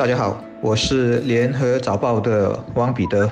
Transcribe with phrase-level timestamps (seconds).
[0.00, 3.30] 大家好，我是联合早报的汪彼得。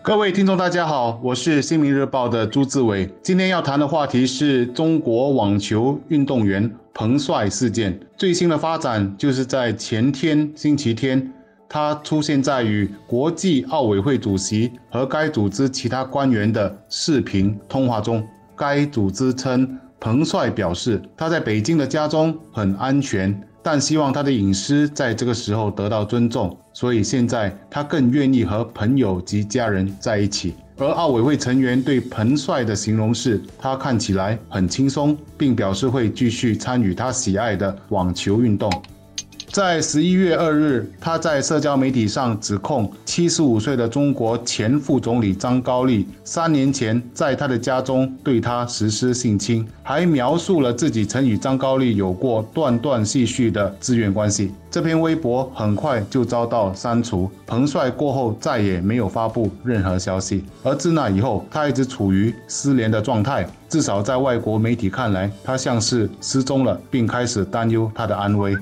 [0.00, 3.06] 各位听众，大家好，我是新民日报的朱志伟。
[3.22, 8.00] 今天要谈的话题是中国网球运动员彭帅事件。
[8.16, 11.30] 最新的发展就是在前天星期天，
[11.68, 18.26] 他出现在与国际奥委会主席和该组织其他官员的视频通话中。
[18.56, 23.38] 该组织称，彭帅表示他在北京的家中很安全。
[23.68, 30.54] 但希望他的隐私在这个时候得到尊重，所以现在他更愿意和朋友及家人在一起。
[30.78, 38.70] 而奥委会成员对彭帅的形容是，他看起来很轻松，并表示会继续参与他喜爱的网球运动。
[39.52, 54.52] 在十一月二日，他在社交媒体上指控七十五岁的中国前副总理张高丽三年前在他的家中对他实施性侵，还描述了自己曾与张高丽有过断断续续的自愿关系。
[54.70, 57.30] 这篇微博很快就遭到删除。
[57.46, 63.48] 彭帅过后再也没有发布任何消息，而自那以后，他一直处于失联的状态。
[63.70, 68.54] 至少在外国媒体看来，他像是失踪了，并开始担忧他的安危。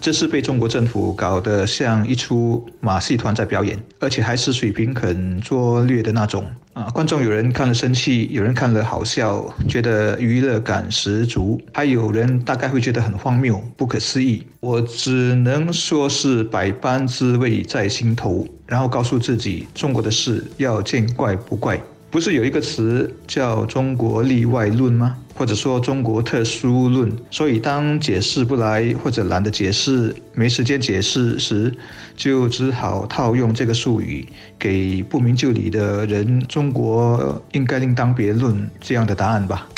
[0.00, 6.84] 这是被中国政府搞得像一出马戏团在表演，而且还是水平很拙劣的那种啊！
[6.90, 14.46] 观众有人看了生气，有人看了好笑，觉得娱乐感十足，还有人大概会觉得很荒谬、不可思议。
[14.60, 21.80] 我只能说是百般滋味在心头，然后告诉自己，中国的事要见怪不怪。
[22.10, 25.16] 不是有一个词叫“中国例外论”吗？
[25.34, 27.12] 或者说“中国特殊论”？
[27.30, 31.72] 所以当解释不来或者懒得解释、没时间解释时，
[32.16, 34.26] 就只好套用这个术语，
[34.58, 39.68] 给不明就里的人“中国应该另当别论”这样的答案吧。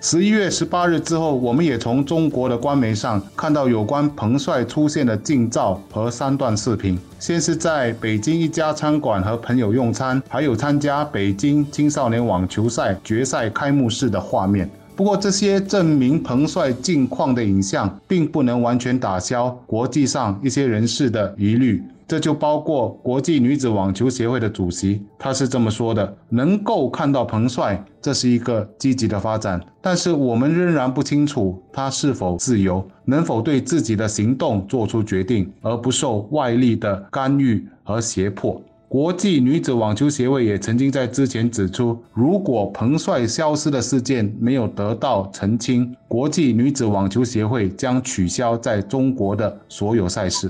[0.00, 6.96] 十一月十八日之后，我们也从中国的官媒上看到有关彭帅出现的近照和三段视频。
[7.18, 14.70] 先是在北京一家餐馆和朋友用餐，还有参加北京青少年网球赛决赛开幕式的画面。
[14.94, 21.82] 不过，这些证明彭帅近况的影像，并不能完全打消国际上一些人士的疑虑。
[22.08, 29.60] 这就包括国际女子网球协会的主席，他是这么说的：能够看到彭帅，这是一个积极的发展。
[29.82, 38.58] 但是我们仍然不清楚他是否自由，能否对自己的行动做出决定，而不受外力的干预和胁迫。
[38.88, 50.48] 国际女子网球协会也曾经在之前指出，如果彭帅消失的事件没有得到澄清，国际女子网球协会将取消在中国的所有赛事。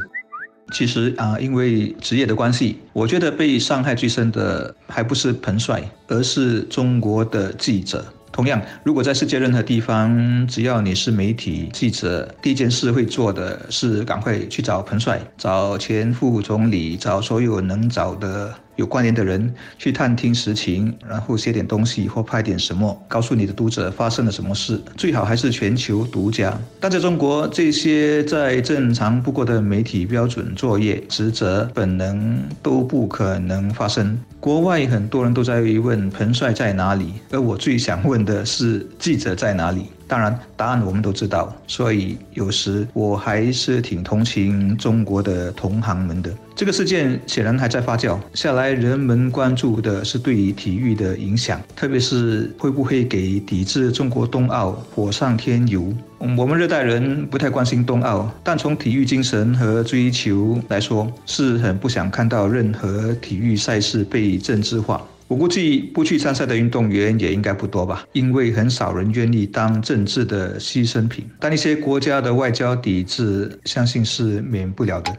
[0.73, 8.05] 其实啊，因为职业的关系，我觉得被伤害最深的还不是彭帅，而是中国的记者。
[8.31, 18.55] 同样，如果在世界任何地方，只要你是媒体记者，第一件事会做的是赶快去找彭帅，找前副总理，找所有能找的。
[18.78, 24.81] 有关联的人去探听实情，然后写点东西或拍点什么，告诉你的读者发生了什么事。
[24.97, 26.56] 最好还是全球独家。
[26.78, 34.16] 但在中国，这些再正常不过的媒体标准作业、职责、本能都不可能发生。
[34.39, 39.87] 国外很多人都在问彭帅在哪里，而我最想问的是记者在哪里。
[40.09, 46.33] 当然，答案我们都知道，所以有时我还是挺同情中国的同行们的。
[46.57, 55.93] 这个事件显然还在发酵下来，人们关注的是对于体育的影响，特别是会不会给抵制中国冬奥火上添油。
[56.19, 65.01] 我们热带人不太关心冬奥，但从体育精神和追求来说，是很不想看到任何体育赛事被政治化。
[65.28, 71.27] 我估计不去参赛的运动员也应该不多吧，因为很少人愿意当政治的牺牲品。
[71.39, 75.15] 但一些国家的外交抵制，相信是免不了的。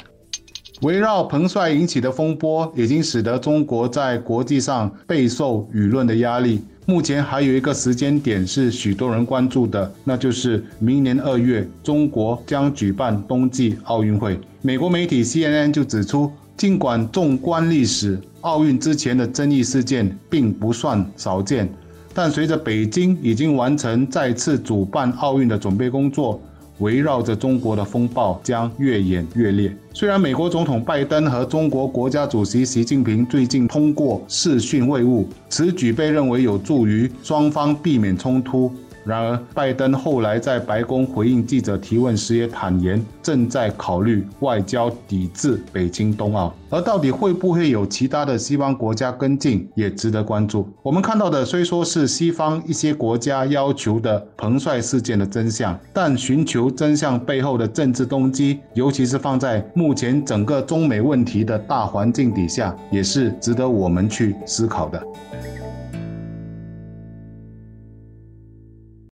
[0.81, 6.63] 围绕彭帅引起的风波，已经使得中国在国际上备受舆论的压力。
[6.85, 14.39] 目前还有一个时间点是许多人关注的，那就是明年二月，中国将举办冬季奥运会。
[14.63, 21.69] 美国媒体 CNN 就指出，尽管纵观历史，奥运之前的争议事件并不算少见，
[22.13, 26.37] 但随着北京已经完成再次主办奥运的准备工作，
[26.79, 29.73] 围绕着中国的风暴将越演越烈。
[29.93, 38.69] 虽然美国总统拜登和中国国家主席习近平最近通过视讯会晤，此举被认为有助于双方避免冲突。
[39.09, 46.53] 然而，拜登后来在白宫回应记者提问时也坦言，正在考虑外交抵制北京冬奥。
[46.69, 50.69] 而到底会不会有其他的西方国家跟进，也值得关注。
[50.83, 65.03] 我们看到的虽说是西方一些国家要求的彭帅事件的真相，但寻求真相背后的政治动机，尤其是放在目前整个中美问题的大环境底下，也是值得我们去思考的。